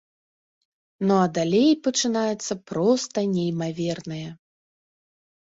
[1.09, 4.27] Ну а далей пачынаецца проста неймавернае.